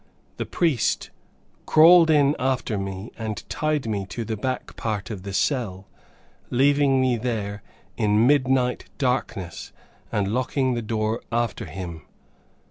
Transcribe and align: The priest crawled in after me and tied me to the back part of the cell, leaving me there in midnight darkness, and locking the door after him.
The 0.37 0.47
priest 0.47 1.11
crawled 1.67 2.09
in 2.09 2.35
after 2.39 2.75
me 2.75 3.11
and 3.19 3.47
tied 3.49 3.87
me 3.87 4.07
to 4.07 4.25
the 4.25 4.35
back 4.35 4.75
part 4.75 5.11
of 5.11 5.21
the 5.21 5.31
cell, 5.31 5.85
leaving 6.49 6.99
me 6.99 7.17
there 7.17 7.61
in 7.97 8.25
midnight 8.25 8.85
darkness, 8.97 9.71
and 10.11 10.33
locking 10.33 10.73
the 10.73 10.81
door 10.81 11.21
after 11.31 11.65
him. 11.65 12.01